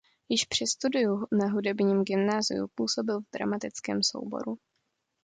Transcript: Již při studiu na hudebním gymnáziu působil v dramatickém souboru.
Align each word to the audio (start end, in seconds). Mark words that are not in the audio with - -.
Již 0.29 0.45
při 0.45 0.67
studiu 0.67 1.27
na 1.31 1.49
hudebním 1.51 2.03
gymnáziu 2.03 2.67
působil 2.75 3.21
v 3.21 3.25
dramatickém 3.33 4.03
souboru. 4.03 4.57